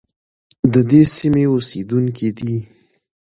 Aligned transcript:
د 0.73 0.75
دې 0.89 1.01
سیمې 1.15 1.45
اوسیدونکي 1.53 2.29
دي. 2.37 2.55